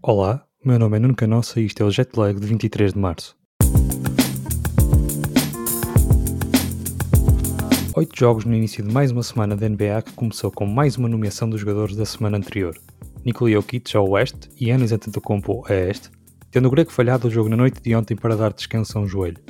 Olá, 0.00 0.44
meu 0.64 0.78
nome 0.78 0.96
é 0.96 1.00
Nuno 1.00 1.16
Canossa 1.16 1.60
e 1.60 1.66
isto 1.66 1.82
é 1.82 1.84
o 1.84 1.90
Jetlag 1.90 2.38
de 2.38 2.46
23 2.46 2.92
de 2.92 2.98
março. 3.00 3.36
Oito 7.96 8.16
jogos 8.16 8.44
no 8.44 8.54
início 8.54 8.84
de 8.84 8.94
mais 8.94 9.10
uma 9.10 9.24
semana 9.24 9.56
da 9.56 9.68
NBA 9.68 10.02
que 10.02 10.12
começou 10.12 10.52
com 10.52 10.64
mais 10.64 10.96
uma 10.96 11.08
nomeação 11.08 11.50
dos 11.50 11.60
jogadores 11.60 11.96
da 11.96 12.06
semana 12.06 12.36
anterior. 12.36 12.78
Nikola 13.24 13.50
Jokic 13.50 13.96
ao 13.96 14.08
oeste 14.10 14.48
e 14.60 14.70
Anis 14.70 14.92
Antetokounmpo 14.92 15.64
a 15.68 15.74
este, 15.74 16.10
tendo 16.48 16.68
o 16.68 16.70
grego 16.70 16.92
falhado 16.92 17.26
o 17.26 17.30
jogo 17.30 17.48
na 17.48 17.56
noite 17.56 17.82
de 17.82 17.92
ontem 17.96 18.14
para 18.14 18.36
dar 18.36 18.52
descanso 18.52 18.96
a 18.96 19.00
um 19.00 19.06
joelho. 19.08 19.42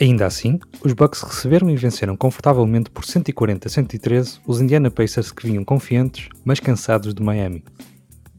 Ainda 0.00 0.24
assim, 0.24 0.60
os 0.84 0.92
Bucks 0.92 1.22
receberam 1.22 1.68
e 1.68 1.76
venceram 1.76 2.16
confortavelmente 2.16 2.90
por 2.90 3.04
140 3.04 3.66
a 3.66 3.70
113 3.70 4.38
os 4.46 4.60
Indiana 4.60 4.88
Pacers 4.88 5.32
que 5.32 5.48
vinham 5.48 5.64
confiantes, 5.64 6.28
mas 6.44 6.60
cansados 6.60 7.12
de 7.12 7.22
Miami. 7.24 7.64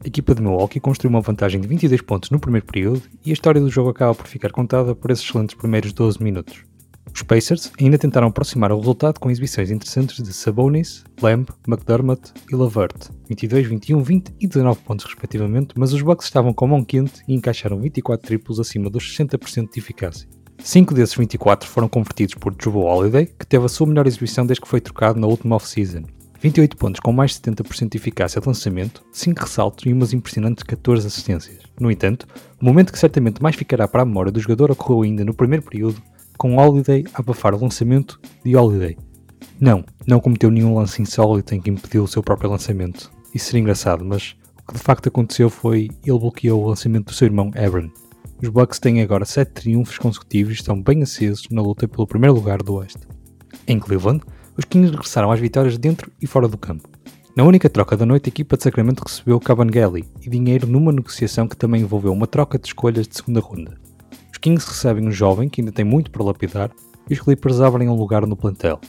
A 0.04 0.06
equipa 0.06 0.32
de 0.32 0.40
Milwaukee 0.40 0.78
construiu 0.78 1.10
uma 1.10 1.20
vantagem 1.20 1.60
de 1.60 1.66
22 1.66 2.00
pontos 2.02 2.30
no 2.30 2.38
primeiro 2.38 2.64
período 2.66 3.02
e 3.24 3.30
a 3.30 3.32
história 3.32 3.60
do 3.60 3.68
jogo 3.68 3.90
acaba 3.90 4.14
por 4.14 4.28
ficar 4.28 4.52
contada 4.52 4.94
por 4.94 5.10
esses 5.10 5.24
excelentes 5.24 5.56
primeiros 5.56 5.92
12 5.92 6.22
minutos. 6.22 6.64
Os 7.12 7.22
Pacers 7.22 7.72
ainda 7.80 7.98
tentaram 7.98 8.28
aproximar 8.28 8.70
o 8.70 8.78
resultado 8.78 9.18
com 9.18 9.28
exibições 9.28 9.72
interessantes 9.72 10.22
de 10.22 10.32
Sabonis, 10.32 11.02
Lamb, 11.20 11.48
McDermott 11.66 12.32
e 12.48 12.54
Lavert, 12.54 13.10
22, 13.28 13.66
21, 13.66 14.00
20 14.00 14.34
e 14.38 14.46
19 14.46 14.80
pontos 14.82 15.04
respectivamente, 15.04 15.74
mas 15.76 15.92
os 15.92 16.00
Bucks 16.00 16.26
estavam 16.26 16.52
com 16.52 16.68
mão 16.68 16.84
quente 16.84 17.20
e 17.26 17.34
encaixaram 17.34 17.80
24 17.80 18.24
triplos 18.24 18.60
acima 18.60 18.88
dos 18.88 19.02
60% 19.16 19.72
de 19.72 19.80
eficácia. 19.80 20.28
Cinco 20.62 20.94
desses 20.94 21.16
24 21.16 21.68
foram 21.68 21.88
convertidos 21.88 22.34
por 22.34 22.54
Drew 22.54 22.78
Holiday, 22.78 23.26
que 23.26 23.46
teve 23.46 23.64
a 23.64 23.68
sua 23.68 23.86
melhor 23.86 24.06
exibição 24.06 24.46
desde 24.46 24.60
que 24.60 24.68
foi 24.68 24.80
trocado 24.80 25.18
na 25.18 25.26
última 25.26 25.56
off-season, 25.56 26.04
28 26.40 26.76
pontos 26.76 27.00
com 27.00 27.12
mais 27.12 27.32
de 27.32 27.40
70% 27.40 27.90
de 27.90 27.98
eficácia 27.98 28.40
de 28.40 28.46
lançamento, 28.46 29.04
5 29.12 29.40
ressaltos 29.40 29.86
e 29.86 29.92
umas 29.92 30.12
impressionantes 30.12 30.62
14 30.62 31.06
assistências. 31.06 31.58
No 31.80 31.90
entanto, 31.90 32.26
o 32.60 32.64
momento 32.64 32.92
que 32.92 32.98
certamente 32.98 33.42
mais 33.42 33.56
ficará 33.56 33.88
para 33.88 34.02
a 34.02 34.06
memória 34.06 34.30
do 34.30 34.40
jogador 34.40 34.70
ocorreu 34.70 35.02
ainda 35.02 35.24
no 35.24 35.34
primeiro 35.34 35.64
período, 35.64 36.00
com 36.36 36.56
Holiday 36.56 37.04
a 37.12 37.20
abafar 37.20 37.54
o 37.54 37.60
lançamento 37.60 38.20
de 38.44 38.54
Holiday. 38.54 38.96
Não, 39.60 39.84
não 40.06 40.20
cometeu 40.20 40.50
nenhum 40.50 40.76
lance 40.76 41.02
insólito 41.02 41.54
em 41.54 41.60
que 41.60 41.70
impediu 41.70 42.04
o 42.04 42.08
seu 42.08 42.22
próprio 42.22 42.50
lançamento. 42.50 43.10
Isso 43.34 43.46
seria 43.46 43.60
engraçado, 43.60 44.04
mas 44.04 44.36
o 44.62 44.68
que 44.68 44.74
de 44.74 44.80
facto 44.80 45.08
aconteceu 45.08 45.50
foi 45.50 45.90
ele 46.04 46.18
bloqueou 46.18 46.62
o 46.62 46.68
lançamento 46.68 47.06
do 47.06 47.14
seu 47.14 47.26
irmão 47.26 47.50
Aaron. 47.56 47.90
Os 48.40 48.48
Bucks 48.48 48.78
têm 48.78 49.02
agora 49.02 49.24
7 49.24 49.50
triunfos 49.50 49.98
consecutivos 49.98 50.52
e 50.52 50.56
estão 50.56 50.80
bem 50.80 51.02
acesos 51.02 51.48
na 51.50 51.60
luta 51.60 51.88
pelo 51.88 52.06
primeiro 52.06 52.36
lugar 52.36 52.62
do 52.62 52.74
Oeste. 52.74 53.00
Em 53.66 53.80
Cleveland, 53.80 54.22
os 54.58 54.64
Kings 54.64 54.90
regressaram 54.90 55.30
às 55.30 55.38
vitórias 55.38 55.78
dentro 55.78 56.10
e 56.20 56.26
fora 56.26 56.48
do 56.48 56.58
campo. 56.58 56.88
Na 57.36 57.44
única 57.44 57.70
troca 57.70 57.96
da 57.96 58.04
noite, 58.04 58.26
a 58.26 58.30
equipa 58.30 58.56
de 58.56 58.64
Sacramento 58.64 59.04
recebeu 59.06 59.38
Cavangeli 59.38 60.04
e 60.20 60.28
dinheiro 60.28 60.66
numa 60.66 60.90
negociação 60.90 61.46
que 61.46 61.56
também 61.56 61.82
envolveu 61.82 62.12
uma 62.12 62.26
troca 62.26 62.58
de 62.58 62.66
escolhas 62.66 63.06
de 63.06 63.16
segunda 63.16 63.38
ronda. 63.38 63.78
Os 64.32 64.38
Kings 64.38 64.66
recebem 64.66 65.06
um 65.06 65.12
jovem 65.12 65.48
que 65.48 65.60
ainda 65.60 65.70
tem 65.70 65.84
muito 65.84 66.10
para 66.10 66.24
lapidar 66.24 66.72
e 67.08 67.14
os 67.14 67.20
Clippers 67.20 67.60
abrem 67.60 67.88
um 67.88 67.94
lugar 67.94 68.26
no 68.26 68.36
plantel. 68.36 68.80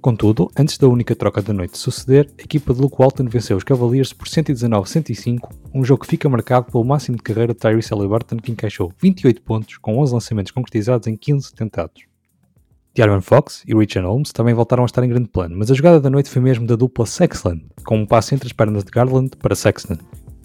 Contudo, 0.00 0.48
antes 0.56 0.78
da 0.78 0.86
única 0.86 1.16
troca 1.16 1.42
da 1.42 1.52
noite 1.52 1.76
suceder, 1.76 2.30
a 2.38 2.42
equipa 2.42 2.72
de 2.72 2.80
Luke 2.80 2.96
Walton 2.96 3.24
venceu 3.24 3.56
os 3.56 3.64
Cavaliers 3.64 4.12
por 4.12 4.28
119-105, 4.28 5.50
um 5.74 5.84
jogo 5.84 6.02
que 6.02 6.10
fica 6.10 6.28
marcado 6.28 6.70
pelo 6.70 6.84
máximo 6.84 7.16
de 7.16 7.24
carreira 7.24 7.52
de 7.52 7.58
Tyrese 7.58 7.90
Halliburton 7.90 8.36
que 8.36 8.52
encaixou 8.52 8.92
28 9.02 9.42
pontos 9.42 9.76
com 9.78 9.98
11 9.98 10.14
lançamentos 10.14 10.52
concretizados 10.52 11.08
em 11.08 11.16
15 11.16 11.52
tentados. 11.52 12.07
De'Aaron 12.98 13.20
Fox 13.20 13.62
e 13.64 13.76
Richard 13.76 14.08
Holmes 14.08 14.32
também 14.32 14.52
voltaram 14.52 14.82
a 14.82 14.86
estar 14.86 15.04
em 15.04 15.08
grande 15.08 15.28
plano, 15.28 15.54
mas 15.56 15.70
a 15.70 15.74
jogada 15.74 16.00
da 16.00 16.10
noite 16.10 16.28
foi 16.28 16.42
mesmo 16.42 16.66
da 16.66 16.74
dupla 16.74 17.06
Sexland, 17.06 17.64
com 17.84 17.98
um 17.98 18.04
passe 18.04 18.34
entre 18.34 18.48
as 18.48 18.52
pernas 18.52 18.82
de 18.82 18.90
Garland 18.90 19.36
para 19.36 19.54
Sexton. 19.54 19.96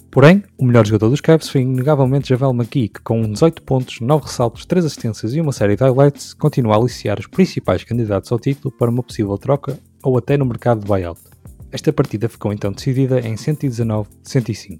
Porém, 0.08 0.44
o 0.56 0.64
melhor 0.64 0.86
jogador 0.86 1.10
dos 1.10 1.20
Cavs 1.20 1.48
foi 1.48 1.62
inegavelmente 1.62 2.28
Javel 2.28 2.50
McGee, 2.50 2.90
que 2.90 3.00
com 3.00 3.22
18 3.22 3.60
pontos, 3.62 3.98
9 4.00 4.26
ressaltos, 4.26 4.64
3 4.66 4.84
assistências 4.84 5.34
e 5.34 5.40
uma 5.40 5.50
série 5.50 5.74
de 5.74 5.82
highlights, 5.82 6.32
continua 6.32 6.76
a 6.76 6.78
aliciar 6.78 7.18
os 7.18 7.26
principais 7.26 7.82
candidatos 7.82 8.30
ao 8.30 8.38
título 8.38 8.72
para 8.78 8.88
uma 8.88 9.02
possível 9.02 9.36
troca 9.36 9.76
ou 10.04 10.16
até 10.16 10.36
no 10.36 10.46
mercado 10.46 10.78
de 10.82 10.86
buyout. 10.86 11.20
Esta 11.72 11.92
partida 11.92 12.28
ficou 12.28 12.52
então 12.52 12.70
decidida 12.70 13.18
em 13.18 13.34
119-105. 13.34 14.78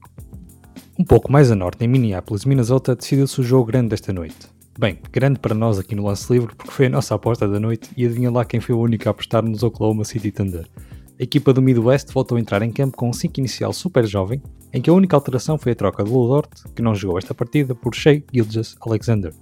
Um 0.97 1.05
pouco 1.05 1.33
mais 1.33 1.51
a 1.51 1.57
norte, 1.57 1.85
em 1.85 1.89
Minneapolis, 1.89 2.45
Minnesota, 2.45 2.95
decidiu-se 2.95 3.41
o 3.41 3.43
jogo 3.43 3.65
grande 3.65 3.89
desta 3.89 4.13
noite. 4.13 4.54
Bem, 4.77 4.99
grande 5.13 5.39
para 5.39 5.55
nós 5.55 5.79
aqui 5.79 5.95
no 5.95 6.05
lance 6.05 6.33
livre 6.33 6.53
porque 6.57 6.73
foi 6.73 6.87
a 6.87 6.91
nossa 6.91 7.15
aposta 7.15 7.47
da 7.47 7.61
noite 7.61 7.91
e 7.97 8.05
adivinha 8.05 8.29
lá 8.29 8.45
quem 8.45 8.59
foi 8.59 8.75
o 8.75 8.81
único 8.81 9.09
a 9.09 9.13
apostar 9.13 9.45
nos 9.45 9.63
Oklahoma 9.63 10.05
City 10.05 10.33
Thunder. 10.33 10.67
A 11.19 11.23
equipa 11.23 11.53
do 11.53 11.63
Midwest 11.63 12.13
voltou 12.13 12.37
a 12.37 12.41
entrar 12.41 12.61
em 12.61 12.73
campo 12.73 12.97
com 12.97 13.09
um 13.09 13.13
5 13.13 13.39
inicial 13.39 13.73
super 13.73 14.05
jovem, 14.05 14.43
em 14.73 14.83
que 14.83 14.91
a 14.91 14.93
única 14.93 15.15
alteração 15.15 15.57
foi 15.57 15.71
a 15.71 15.75
troca 15.77 16.03
de 16.03 16.11
Ludort, 16.11 16.51
que 16.75 16.83
não 16.83 16.93
jogou 16.93 17.19
esta 17.19 17.33
partida, 17.33 17.73
por 17.73 17.95
Shea 17.95 18.21
Gilgis 18.33 18.75
Alexander. 18.81 19.33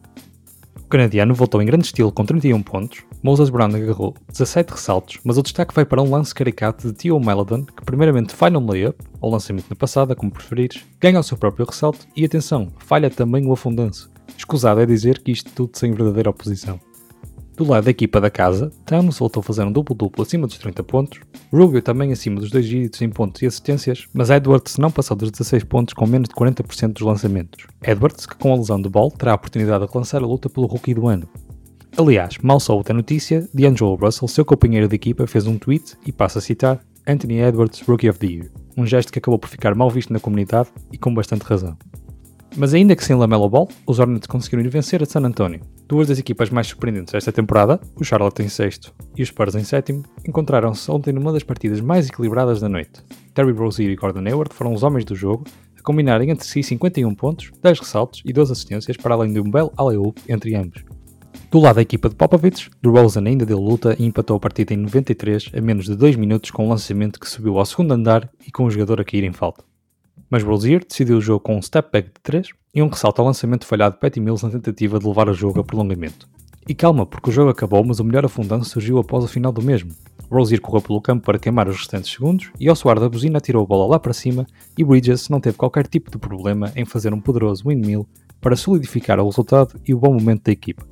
O 0.76 0.84
canadiano 0.92 1.32
voltou 1.32 1.62
em 1.62 1.66
grande 1.66 1.86
estilo 1.86 2.12
com 2.12 2.26
31 2.26 2.62
pontos, 2.62 3.02
Moses 3.22 3.48
Brown 3.48 3.74
agarrou 3.74 4.14
17 4.28 4.70
ressaltos, 4.70 5.18
mas 5.24 5.38
o 5.38 5.42
destaque 5.42 5.74
vai 5.74 5.86
para 5.86 6.02
um 6.02 6.10
lance 6.10 6.34
caricato 6.34 6.88
de 6.88 6.92
Theo 6.92 7.18
Maladon, 7.18 7.64
que 7.64 7.82
primeiramente 7.86 8.34
falha 8.34 8.58
um 8.58 8.70
layup, 8.70 9.02
ou 9.18 9.32
lançamento 9.32 9.70
na 9.70 9.76
passada, 9.76 10.14
como 10.14 10.30
preferires, 10.30 10.84
ganha 11.00 11.18
o 11.18 11.22
seu 11.22 11.38
próprio 11.38 11.64
ressalto 11.64 12.06
e 12.14 12.22
atenção, 12.22 12.68
falha 12.80 13.08
também 13.08 13.46
o 13.46 13.52
afundanço. 13.54 14.11
Escusado 14.36 14.80
é 14.80 14.86
dizer 14.86 15.20
que 15.20 15.32
isto 15.32 15.50
tudo 15.52 15.78
sem 15.78 15.92
verdadeira 15.92 16.30
oposição. 16.30 16.80
Do 17.56 17.64
lado 17.64 17.84
da 17.84 17.90
equipa 17.90 18.20
da 18.20 18.30
casa, 18.30 18.72
Towns 18.86 19.18
voltou 19.18 19.40
a 19.40 19.44
fazer 19.44 19.62
um 19.62 19.70
duplo-duplo 19.70 20.22
acima 20.22 20.46
dos 20.46 20.56
30 20.56 20.82
pontos, 20.84 21.20
Rubio 21.52 21.82
também 21.82 22.10
acima 22.10 22.40
dos 22.40 22.50
dois 22.50 22.66
dígitos 22.66 23.02
em 23.02 23.10
pontos 23.10 23.42
e 23.42 23.46
assistências, 23.46 24.06
mas 24.12 24.30
Edwards 24.30 24.78
não 24.78 24.90
passou 24.90 25.16
dos 25.16 25.30
16 25.30 25.64
pontos 25.64 25.92
com 25.92 26.06
menos 26.06 26.28
de 26.28 26.34
40% 26.34 26.94
dos 26.94 27.02
lançamentos. 27.02 27.66
Edwards, 27.82 28.24
que 28.24 28.36
com 28.36 28.54
a 28.54 28.56
lesão 28.56 28.80
de 28.80 28.88
ball 28.88 29.10
terá 29.10 29.32
a 29.32 29.34
oportunidade 29.34 29.86
de 29.86 29.96
lançar 29.96 30.22
a 30.22 30.26
luta 30.26 30.48
pelo 30.48 30.66
rookie 30.66 30.94
do 30.94 31.06
ano. 31.06 31.28
Aliás, 31.98 32.38
mal 32.38 32.58
só 32.58 32.74
outra 32.74 32.94
notícia, 32.94 33.46
D'Angelo 33.52 33.96
Russell, 33.96 34.28
seu 34.28 34.46
companheiro 34.46 34.88
de 34.88 34.96
equipa, 34.96 35.26
fez 35.26 35.46
um 35.46 35.58
tweet 35.58 35.94
e 36.06 36.10
passa 36.10 36.38
a 36.38 36.42
citar 36.42 36.80
Anthony 37.06 37.40
Edwards 37.40 37.82
Rookie 37.82 38.08
of 38.08 38.18
the 38.18 38.26
Year, 38.26 38.50
um 38.76 38.86
gesto 38.86 39.12
que 39.12 39.18
acabou 39.18 39.38
por 39.38 39.48
ficar 39.48 39.74
mal 39.74 39.90
visto 39.90 40.10
na 40.10 40.20
comunidade 40.20 40.70
e 40.90 40.96
com 40.96 41.12
bastante 41.12 41.42
razão. 41.42 41.76
Mas 42.54 42.74
ainda 42.74 42.94
que 42.94 43.02
sem 43.02 43.16
Lamelo 43.16 43.48
Ball, 43.48 43.68
os 43.86 43.98
Hornets 43.98 44.26
conseguiram 44.26 44.62
ir 44.62 44.68
vencer 44.68 45.02
a 45.02 45.06
San 45.06 45.20
Antonio. 45.20 45.60
Duas 45.88 46.08
das 46.08 46.18
equipas 46.18 46.50
mais 46.50 46.66
surpreendentes 46.66 47.12
desta 47.12 47.32
temporada, 47.32 47.80
o 47.96 48.04
Charlotte 48.04 48.42
em 48.42 48.48
sexto 48.48 48.94
e 49.16 49.22
os 49.22 49.28
Spurs 49.28 49.54
em 49.54 49.64
sétimo, 49.64 50.02
encontraram-se 50.26 50.90
ontem 50.90 51.12
numa 51.12 51.32
das 51.32 51.42
partidas 51.42 51.80
mais 51.80 52.08
equilibradas 52.08 52.60
da 52.60 52.68
noite. 52.68 53.02
Terry 53.32 53.52
Rozier 53.52 53.90
e 53.90 53.96
Gordon 53.96 54.26
Hayward 54.26 54.54
foram 54.54 54.74
os 54.74 54.82
homens 54.82 55.06
do 55.06 55.14
jogo, 55.14 55.44
a 55.78 55.82
combinarem 55.82 56.30
entre 56.30 56.46
si 56.46 56.62
51 56.62 57.14
pontos, 57.14 57.50
10 57.62 57.80
ressaltos 57.80 58.22
e 58.24 58.32
12 58.34 58.52
assistências 58.52 58.96
para 58.98 59.14
além 59.14 59.32
de 59.32 59.40
um 59.40 59.50
belo 59.50 59.72
alley-oop 59.78 60.20
entre 60.28 60.54
ambos. 60.54 60.84
Do 61.50 61.58
lado 61.58 61.76
da 61.76 61.82
equipa 61.82 62.10
de 62.10 62.14
Popovich, 62.14 62.70
DeRozan 62.82 63.24
ainda 63.26 63.46
deu 63.46 63.58
luta 63.58 63.96
e 63.98 64.04
empatou 64.04 64.36
a 64.36 64.40
partida 64.40 64.74
em 64.74 64.78
93 64.78 65.52
a 65.56 65.60
menos 65.60 65.86
de 65.86 65.96
2 65.96 66.16
minutos 66.16 66.50
com 66.50 66.66
um 66.66 66.68
lançamento 66.68 67.18
que 67.18 67.28
subiu 67.28 67.58
ao 67.58 67.64
segundo 67.64 67.92
andar 67.92 68.30
e 68.46 68.50
com 68.50 68.64
o 68.64 68.70
jogador 68.70 69.00
a 69.00 69.04
cair 69.04 69.24
em 69.24 69.32
falta 69.32 69.71
mas 70.32 70.42
Rozier 70.42 70.82
decidiu 70.82 71.18
o 71.18 71.20
jogo 71.20 71.40
com 71.40 71.58
um 71.58 71.60
step 71.60 71.90
back 71.92 72.08
de 72.08 72.20
3 72.22 72.48
e 72.74 72.82
um 72.82 72.88
ressalto 72.88 73.20
ao 73.20 73.26
lançamento 73.26 73.66
falhado 73.66 73.96
de 73.96 74.00
Patty 74.00 74.18
Mills 74.18 74.42
na 74.42 74.50
tentativa 74.50 74.98
de 74.98 75.06
levar 75.06 75.28
o 75.28 75.34
jogo 75.34 75.60
a 75.60 75.64
prolongamento. 75.64 76.26
E 76.66 76.74
calma, 76.74 77.04
porque 77.04 77.28
o 77.28 77.32
jogo 77.32 77.50
acabou, 77.50 77.84
mas 77.84 78.00
o 78.00 78.04
melhor 78.04 78.24
afundanço 78.24 78.70
surgiu 78.70 78.96
após 78.96 79.24
o 79.24 79.28
final 79.28 79.52
do 79.52 79.60
mesmo. 79.60 79.90
Rozier 80.30 80.58
correu 80.58 80.80
pelo 80.80 81.02
campo 81.02 81.26
para 81.26 81.38
queimar 81.38 81.68
os 81.68 81.76
restantes 81.76 82.10
segundos 82.10 82.50
e 82.58 82.66
ao 82.66 82.74
soar 82.74 82.98
da 82.98 83.10
buzina 83.10 83.40
tirou 83.40 83.62
a 83.62 83.66
bola 83.66 83.86
lá 83.86 84.00
para 84.00 84.14
cima 84.14 84.46
e 84.78 84.82
Bridges 84.82 85.28
não 85.28 85.38
teve 85.38 85.58
qualquer 85.58 85.86
tipo 85.86 86.10
de 86.10 86.16
problema 86.16 86.72
em 86.74 86.86
fazer 86.86 87.12
um 87.12 87.20
poderoso 87.20 87.68
windmill 87.68 88.08
para 88.40 88.56
solidificar 88.56 89.20
o 89.20 89.26
resultado 89.26 89.78
e 89.86 89.92
o 89.92 89.98
bom 89.98 90.14
momento 90.14 90.44
da 90.44 90.52
equipa. 90.52 90.86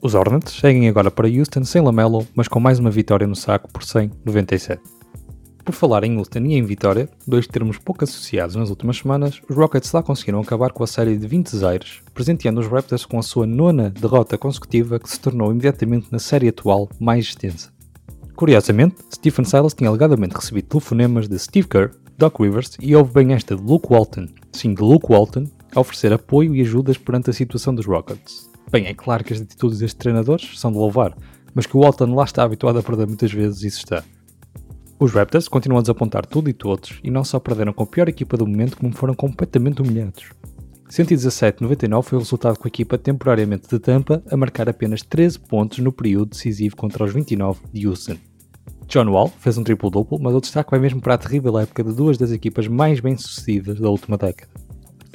Os 0.00 0.14
Hornets 0.14 0.54
seguem 0.54 0.88
agora 0.88 1.10
para 1.10 1.28
Houston 1.28 1.64
sem 1.64 1.82
Lamelo, 1.82 2.26
mas 2.34 2.48
com 2.48 2.58
mais 2.58 2.78
uma 2.78 2.90
vitória 2.90 3.26
no 3.26 3.36
saco 3.36 3.70
por 3.70 3.82
100-97. 3.82 4.99
Por 5.64 5.74
falar 5.74 6.04
em 6.04 6.16
Houston 6.16 6.40
e 6.40 6.54
em 6.54 6.62
Vitória, 6.62 7.08
dois 7.26 7.46
termos 7.46 7.78
pouco 7.78 8.04
associados 8.04 8.56
nas 8.56 8.70
últimas 8.70 8.98
semanas, 8.98 9.40
os 9.48 9.54
Rockets 9.54 9.92
lá 9.92 10.02
conseguiram 10.02 10.40
acabar 10.40 10.72
com 10.72 10.82
a 10.82 10.86
série 10.86 11.16
de 11.16 11.26
20 11.26 11.56
zaires, 11.56 12.00
presenteando 12.14 12.60
os 12.60 12.66
Raptors 12.66 13.04
com 13.04 13.18
a 13.18 13.22
sua 13.22 13.46
nona 13.46 13.90
derrota 13.90 14.38
consecutiva 14.38 14.98
que 14.98 15.08
se 15.08 15.20
tornou 15.20 15.50
imediatamente 15.50 16.08
na 16.10 16.18
série 16.18 16.48
atual 16.48 16.88
mais 16.98 17.26
extensa. 17.26 17.70
Curiosamente, 18.34 18.96
Stephen 19.14 19.44
Silas 19.44 19.74
tinha 19.74 19.90
alegadamente 19.90 20.34
recebido 20.34 20.68
telefonemas 20.68 21.28
de 21.28 21.38
Steve 21.38 21.68
Kerr, 21.68 21.90
Doc 22.16 22.40
Rivers 22.40 22.76
e 22.80 22.96
houve 22.96 23.12
bem 23.12 23.34
esta 23.34 23.54
de 23.54 23.62
Luke 23.62 23.88
Walton, 23.90 24.28
sim 24.52 24.72
de 24.72 24.80
Luke 24.80 25.06
Walton, 25.10 25.44
a 25.74 25.80
oferecer 25.80 26.12
apoio 26.12 26.54
e 26.54 26.62
ajudas 26.62 26.96
perante 26.96 27.30
a 27.30 27.34
situação 27.34 27.74
dos 27.74 27.86
Rockets. 27.86 28.50
Bem, 28.70 28.86
é 28.86 28.94
claro 28.94 29.22
que 29.22 29.32
as 29.32 29.40
atitudes 29.40 29.78
destes 29.78 29.98
treinadores 29.98 30.58
são 30.58 30.72
de 30.72 30.78
louvar, 30.78 31.16
mas 31.54 31.66
que 31.66 31.76
o 31.76 31.80
Walton 31.80 32.14
lá 32.14 32.24
está 32.24 32.42
habituado 32.42 32.78
a 32.78 32.82
perder 32.82 33.06
muitas 33.06 33.32
vezes, 33.32 33.62
isso 33.62 33.78
está. 33.78 34.02
Os 35.02 35.14
Raptors 35.14 35.48
continuam 35.48 35.78
a 35.78 35.80
desapontar 35.80 36.26
tudo 36.26 36.50
e 36.50 36.52
todos 36.52 37.00
e 37.02 37.10
não 37.10 37.24
só 37.24 37.40
perderam 37.40 37.72
com 37.72 37.84
a 37.84 37.86
pior 37.86 38.06
equipa 38.06 38.36
do 38.36 38.46
momento, 38.46 38.76
como 38.76 38.94
foram 38.94 39.14
completamente 39.14 39.80
humilhados. 39.80 40.24
117-99 40.90 42.02
foi 42.02 42.18
o 42.18 42.20
resultado 42.20 42.58
com 42.58 42.66
a 42.66 42.68
equipa 42.68 42.98
temporariamente 42.98 43.66
de 43.66 43.78
Tampa 43.78 44.22
a 44.30 44.36
marcar 44.36 44.68
apenas 44.68 45.00
13 45.00 45.38
pontos 45.38 45.78
no 45.78 45.90
período 45.90 46.32
decisivo 46.32 46.76
contra 46.76 47.02
os 47.02 47.14
29 47.14 47.60
de 47.72 47.88
Houston. 47.88 48.18
John 48.88 49.08
Wall 49.10 49.32
fez 49.38 49.56
um 49.56 49.64
triplo-duplo, 49.64 50.18
mas 50.20 50.34
o 50.34 50.40
destaque 50.42 50.70
vai 50.70 50.78
mesmo 50.78 51.00
para 51.00 51.14
a 51.14 51.18
terrível 51.18 51.58
época 51.58 51.82
de 51.82 51.94
duas 51.94 52.18
das 52.18 52.30
equipas 52.30 52.68
mais 52.68 53.00
bem-sucedidas 53.00 53.80
da 53.80 53.88
última 53.88 54.18
década. 54.18 54.52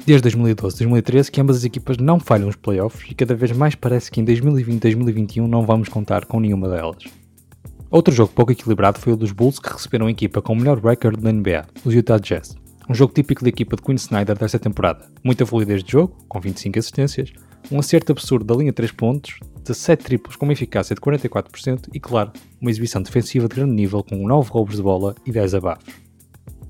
Desde 0.04 0.28
2012-2013 0.30 1.30
que 1.30 1.40
ambas 1.40 1.58
as 1.58 1.64
equipas 1.64 1.96
não 1.96 2.18
falham 2.18 2.48
os 2.48 2.56
playoffs 2.56 3.08
e 3.08 3.14
cada 3.14 3.36
vez 3.36 3.52
mais 3.52 3.76
parece 3.76 4.10
que 4.10 4.20
em 4.20 4.24
2020-2021 4.24 5.46
não 5.46 5.64
vamos 5.64 5.88
contar 5.88 6.24
com 6.24 6.40
nenhuma 6.40 6.68
delas. 6.68 7.04
Outro 7.96 8.12
jogo 8.12 8.30
pouco 8.34 8.52
equilibrado 8.52 9.00
foi 9.00 9.14
o 9.14 9.16
dos 9.16 9.32
Bulls 9.32 9.58
que 9.58 9.72
receberam 9.72 10.06
a 10.06 10.10
equipa 10.10 10.42
com 10.42 10.52
o 10.52 10.56
melhor 10.56 10.78
recorde 10.78 11.18
da 11.18 11.32
NBA, 11.32 11.66
os 11.82 11.94
Utah 11.94 12.18
Jazz. 12.18 12.54
Um 12.86 12.94
jogo 12.94 13.14
típico 13.14 13.42
da 13.42 13.48
equipa 13.48 13.74
de 13.74 13.80
Quinn 13.80 13.94
Snyder 13.94 14.36
desta 14.36 14.58
temporada. 14.58 15.10
Muita 15.24 15.46
fluidez 15.46 15.82
de 15.82 15.92
jogo, 15.92 16.14
com 16.28 16.38
25 16.38 16.78
assistências, 16.78 17.32
um 17.72 17.78
acerto 17.78 18.12
absurdo 18.12 18.44
da 18.44 18.54
linha 18.54 18.70
3 18.70 18.92
pontos, 18.92 19.40
17 19.64 20.04
triplos 20.04 20.36
com 20.36 20.44
uma 20.44 20.52
eficácia 20.52 20.94
de 20.94 21.00
44% 21.00 21.88
e, 21.94 21.98
claro, 21.98 22.32
uma 22.60 22.70
exibição 22.70 23.00
defensiva 23.00 23.48
de 23.48 23.54
grande 23.54 23.72
nível 23.72 24.04
com 24.04 24.28
9 24.28 24.50
roubos 24.50 24.76
de 24.76 24.82
bola 24.82 25.14
e 25.24 25.32
10 25.32 25.54
abafos. 25.54 25.94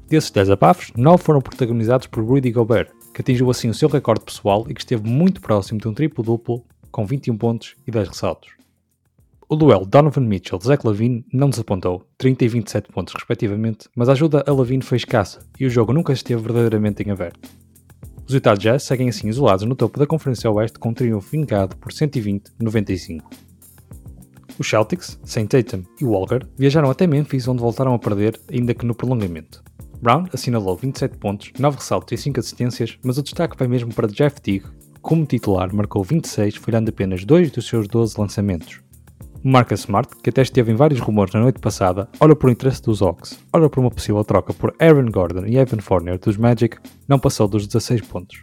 Desses 0.08 0.30
10 0.30 0.50
abafos, 0.50 0.92
9 0.96 1.24
foram 1.24 1.40
protagonizados 1.40 2.06
por 2.06 2.22
Rudy 2.22 2.52
Gobert, 2.52 2.92
que 3.12 3.22
atingiu 3.22 3.50
assim 3.50 3.68
o 3.68 3.74
seu 3.74 3.88
recorde 3.88 4.24
pessoal 4.24 4.64
e 4.68 4.74
que 4.74 4.80
esteve 4.80 5.02
muito 5.10 5.40
próximo 5.40 5.80
de 5.80 5.88
um 5.88 5.92
triplo-duplo 5.92 6.62
com 6.92 7.04
21 7.04 7.36
pontos 7.36 7.74
e 7.84 7.90
10 7.90 8.10
ressaltos. 8.10 8.56
O 9.48 9.54
duelo 9.54 9.86
Donovan 9.86 10.22
Mitchell-Zach 10.22 10.84
Lavine 10.84 11.24
não 11.32 11.48
desapontou, 11.48 12.04
30 12.18 12.44
e 12.44 12.48
27 12.48 12.88
pontos 12.88 13.14
respectivamente, 13.14 13.88
mas 13.94 14.08
a 14.08 14.12
ajuda 14.12 14.42
a 14.44 14.52
Lavine 14.52 14.82
foi 14.82 14.96
escassa 14.96 15.38
e 15.60 15.64
o 15.64 15.70
jogo 15.70 15.92
nunca 15.92 16.12
esteve 16.12 16.42
verdadeiramente 16.42 17.04
em 17.04 17.12
aberto. 17.12 17.48
Os 18.26 18.34
Utah 18.34 18.56
Jazz 18.56 18.82
seguem 18.82 19.08
assim 19.08 19.28
isolados 19.28 19.64
no 19.64 19.76
topo 19.76 20.00
da 20.00 20.06
Conferência 20.06 20.50
Oeste 20.50 20.80
com 20.80 20.88
um 20.88 20.92
triunfo 20.94 21.30
vingado 21.30 21.76
por 21.76 21.92
120-95. 21.92 23.22
Os 24.58 24.68
Celtics, 24.68 25.16
sem 25.22 25.46
Tatum 25.46 25.84
e 26.00 26.04
Walker, 26.04 26.40
viajaram 26.58 26.90
até 26.90 27.06
Memphis 27.06 27.46
onde 27.46 27.62
voltaram 27.62 27.94
a 27.94 28.00
perder, 28.00 28.40
ainda 28.50 28.74
que 28.74 28.84
no 28.84 28.96
prolongamento. 28.96 29.62
Brown 30.02 30.26
assinalou 30.32 30.76
27 30.76 31.18
pontos, 31.18 31.52
9 31.56 31.76
ressaltos 31.76 32.18
e 32.18 32.20
5 32.20 32.40
assistências, 32.40 32.98
mas 33.00 33.16
o 33.16 33.22
destaque 33.22 33.56
vai 33.56 33.68
mesmo 33.68 33.94
para 33.94 34.08
Jeff 34.08 34.40
Teague, 34.40 34.66
como 35.00 35.24
titular 35.24 35.72
marcou 35.72 36.02
26, 36.02 36.56
falhando 36.56 36.90
apenas 36.90 37.24
2 37.24 37.52
dos 37.52 37.68
seus 37.68 37.86
12 37.86 38.18
lançamentos. 38.18 38.84
Marcus 39.48 39.82
Smart, 39.82 40.08
que 40.20 40.30
até 40.30 40.42
esteve 40.42 40.72
em 40.72 40.74
vários 40.74 40.98
rumores 40.98 41.32
na 41.32 41.40
noite 41.40 41.60
passada, 41.60 42.08
ora 42.18 42.34
por 42.34 42.50
interesse 42.50 42.82
dos 42.82 43.00
Hawks, 43.00 43.38
ora 43.52 43.70
por 43.70 43.78
uma 43.78 43.92
possível 43.92 44.24
troca 44.24 44.52
por 44.52 44.74
Aaron 44.80 45.08
Gordon 45.08 45.46
e 45.46 45.56
Evan 45.56 45.78
Fournier 45.78 46.18
dos 46.18 46.36
Magic, 46.36 46.76
não 47.06 47.16
passou 47.16 47.46
dos 47.46 47.64
16 47.64 48.00
pontos. 48.00 48.42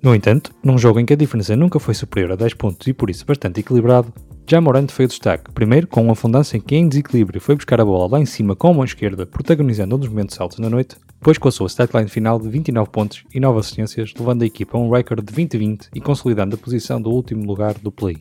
No 0.00 0.14
entanto, 0.14 0.52
num 0.62 0.78
jogo 0.78 1.00
em 1.00 1.04
que 1.04 1.14
a 1.14 1.16
diferença 1.16 1.56
nunca 1.56 1.80
foi 1.80 1.94
superior 1.94 2.30
a 2.30 2.36
10 2.36 2.54
pontos 2.54 2.86
e 2.86 2.92
por 2.92 3.10
isso 3.10 3.26
bastante 3.26 3.58
equilibrado, 3.58 4.12
Jamorant 4.48 4.86
foi 4.90 5.06
o 5.06 5.08
destaque, 5.08 5.50
primeiro 5.50 5.88
com 5.88 6.04
um 6.04 6.12
afundância 6.12 6.56
em 6.56 6.60
que 6.60 6.76
em 6.76 6.88
desequilíbrio 6.88 7.40
foi 7.40 7.56
buscar 7.56 7.80
a 7.80 7.84
bola 7.84 8.12
lá 8.12 8.20
em 8.20 8.26
cima 8.26 8.54
com 8.54 8.68
a 8.68 8.74
mão 8.74 8.84
esquerda, 8.84 9.26
protagonizando 9.26 9.96
um 9.96 9.98
dos 9.98 10.08
momentos 10.08 10.40
altos 10.40 10.60
da 10.60 10.70
noite, 10.70 10.94
depois 11.12 11.38
com 11.38 11.48
a 11.48 11.52
sua 11.52 11.68
statline 11.68 12.08
final 12.08 12.38
de 12.38 12.48
29 12.48 12.88
pontos 12.90 13.24
e 13.34 13.40
9 13.40 13.58
assistências, 13.58 14.14
levando 14.16 14.42
a 14.42 14.46
equipa 14.46 14.78
a 14.78 14.80
um 14.80 14.90
recorde 14.90 15.26
de 15.26 15.32
20-20 15.32 15.88
e 15.92 16.00
consolidando 16.00 16.54
a 16.54 16.58
posição 16.58 17.02
do 17.02 17.10
último 17.10 17.44
lugar 17.44 17.74
do 17.74 17.90
play. 17.90 18.16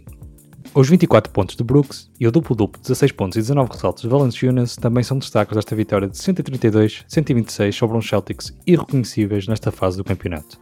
Os 0.74 0.88
24 0.88 1.31
pontos 1.31 1.56
de 1.56 1.63
Brooks 1.63 2.12
e 2.19 2.27
o 2.27 2.31
duplo-duplo 2.31 2.80
de 2.80 2.83
16 2.83 3.12
pontos 3.13 3.38
e 3.38 3.42
19 3.42 3.71
ressaltos 3.71 4.04
de 4.04 4.07
Valanciunas 4.07 4.75
também 4.75 5.04
são 5.04 5.18
destaques 5.18 5.56
desta 5.56 5.75
vitória 5.75 6.07
de 6.07 6.16
132-126 6.16 7.71
sobre 7.71 7.98
uns 7.98 8.07
Celtics 8.07 8.56
irreconhecíveis 8.68 9.48
nesta 9.48 9.71
fase 9.71 9.98
do 9.98 10.04
campeonato. 10.04 10.60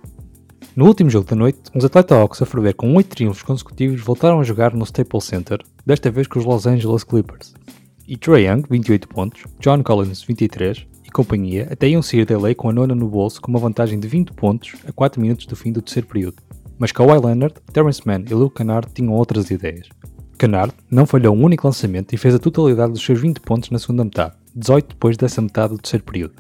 No 0.77 0.85
último 0.85 1.09
jogo 1.09 1.27
da 1.27 1.35
noite, 1.35 1.59
os 1.75 1.83
Atlanta 1.83 2.15
Hawks 2.15 2.41
a 2.41 2.45
ferver 2.45 2.73
com 2.73 2.95
8 2.95 3.09
triunfos 3.09 3.43
consecutivos 3.43 3.99
voltaram 3.99 4.39
a 4.39 4.43
jogar 4.43 4.73
no 4.73 4.85
Staples 4.85 5.25
Center, 5.25 5.59
desta 5.85 6.09
vez 6.09 6.25
com 6.25 6.39
os 6.39 6.45
Los 6.45 6.65
Angeles 6.65 7.03
Clippers. 7.03 7.53
E 8.07 8.15
Trae 8.15 8.45
Young, 8.45 8.63
28 8.69 9.09
pontos, 9.09 9.43
John 9.59 9.83
Collins, 9.83 10.23
23 10.23 10.87
e 11.03 11.11
companhia 11.11 11.67
até 11.69 11.89
iam 11.89 12.01
sair 12.01 12.25
da 12.25 12.39
lei 12.39 12.55
com 12.55 12.69
a 12.69 12.73
nona 12.73 12.95
no 12.95 13.09
bolso 13.09 13.41
com 13.41 13.51
uma 13.51 13.59
vantagem 13.59 13.99
de 13.99 14.07
20 14.07 14.31
pontos 14.33 14.75
a 14.87 14.91
4 14.93 15.19
minutos 15.21 15.45
do 15.45 15.55
fim 15.55 15.73
do 15.73 15.81
terceiro 15.81 16.07
período. 16.07 16.37
Mas 16.79 16.91
Kawhi 16.91 17.19
Leonard, 17.19 17.55
Terrence 17.73 18.01
Mann 18.05 18.23
e 18.29 18.33
Luke 18.33 18.55
Kennard 18.55 18.87
tinham 18.93 19.13
outras 19.13 19.49
ideias. 19.49 19.87
Kennard 20.37 20.73
não 20.89 21.05
falhou 21.05 21.35
um 21.35 21.43
único 21.43 21.65
lançamento 21.65 22.13
e 22.13 22.17
fez 22.17 22.35
a 22.35 22.39
totalidade 22.39 22.93
dos 22.93 23.03
seus 23.03 23.19
20 23.19 23.39
pontos 23.39 23.71
na 23.71 23.79
segunda 23.79 24.03
metade, 24.03 24.35
18 24.55 24.89
depois 24.89 25.17
dessa 25.17 25.41
metade 25.41 25.73
do 25.73 25.79
terceiro 25.79 26.05
período. 26.05 26.35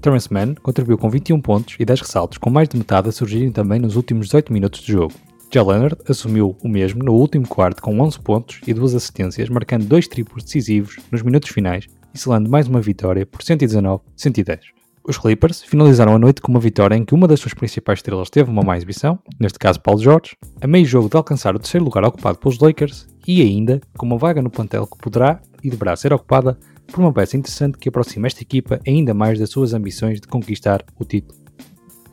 Terrence 0.00 0.32
Mann 0.32 0.54
contribuiu 0.62 0.98
com 0.98 1.08
21 1.08 1.40
pontos 1.40 1.76
e 1.78 1.84
10 1.84 2.02
ressaltos, 2.02 2.38
com 2.38 2.50
mais 2.50 2.68
de 2.68 2.76
metade 2.76 3.08
a 3.08 3.12
surgirem 3.12 3.50
também 3.50 3.80
nos 3.80 3.96
últimos 3.96 4.26
18 4.26 4.52
minutos 4.52 4.80
de 4.80 4.92
jogo. 4.92 5.14
Já 5.52 5.62
Leonard 5.62 5.96
assumiu 6.06 6.56
o 6.62 6.68
mesmo 6.68 7.02
no 7.02 7.14
último 7.14 7.48
quarto 7.48 7.80
com 7.80 7.98
11 7.98 8.20
pontos 8.20 8.60
e 8.66 8.74
2 8.74 8.94
assistências, 8.94 9.48
marcando 9.48 9.86
dois 9.86 10.06
triplos 10.06 10.44
decisivos 10.44 10.98
nos 11.10 11.22
minutos 11.22 11.48
finais 11.48 11.86
e 12.14 12.18
selando 12.18 12.50
mais 12.50 12.68
uma 12.68 12.82
vitória 12.82 13.24
por 13.24 13.40
119-110. 13.40 14.77
Os 15.08 15.16
Clippers 15.16 15.62
finalizaram 15.62 16.14
a 16.14 16.18
noite 16.18 16.42
com 16.42 16.52
uma 16.52 16.60
vitória 16.60 16.94
em 16.94 17.02
que 17.02 17.14
uma 17.14 17.26
das 17.26 17.40
suas 17.40 17.54
principais 17.54 18.00
estrelas 18.00 18.28
teve 18.28 18.50
uma 18.50 18.62
má 18.62 18.76
exibição, 18.76 19.18
neste 19.40 19.58
caso 19.58 19.80
Paul 19.80 19.96
George, 19.96 20.36
a 20.60 20.66
meio 20.66 20.84
jogo 20.84 21.08
de 21.08 21.16
alcançar 21.16 21.56
o 21.56 21.58
terceiro 21.58 21.82
lugar 21.82 22.04
ocupado 22.04 22.36
pelos 22.36 22.58
Lakers 22.58 23.08
e 23.26 23.40
ainda 23.40 23.80
com 23.96 24.04
uma 24.04 24.18
vaga 24.18 24.42
no 24.42 24.50
plantel 24.50 24.86
que 24.86 24.98
poderá 24.98 25.40
e 25.64 25.70
deverá 25.70 25.96
ser 25.96 26.12
ocupada 26.12 26.58
por 26.86 27.00
uma 27.00 27.10
peça 27.10 27.38
interessante 27.38 27.78
que 27.78 27.88
aproxima 27.88 28.26
esta 28.26 28.42
equipa 28.42 28.80
ainda 28.86 29.14
mais 29.14 29.38
das 29.38 29.48
suas 29.48 29.72
ambições 29.72 30.20
de 30.20 30.28
conquistar 30.28 30.84
o 30.98 31.06
título. 31.06 31.40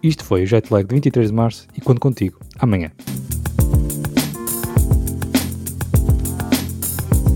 Isto 0.02 0.24
foi 0.24 0.44
o 0.44 0.48
Jetlag 0.48 0.88
de 0.88 0.96
23 0.96 1.28
de 1.28 1.36
março 1.36 1.68
e 1.76 1.82
conto 1.82 2.00
contigo 2.00 2.40
amanhã. 2.60 2.92